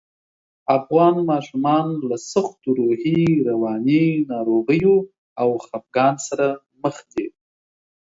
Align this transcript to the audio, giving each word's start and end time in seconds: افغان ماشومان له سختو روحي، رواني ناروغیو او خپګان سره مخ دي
افغان 0.77 1.15
ماشومان 1.31 1.85
له 2.09 2.15
سختو 2.31 2.69
روحي، 2.79 3.21
رواني 3.49 4.05
ناروغیو 4.31 4.95
او 5.41 5.49
خپګان 5.65 6.15
سره 6.27 6.47
مخ 6.81 6.95
دي 7.13 7.25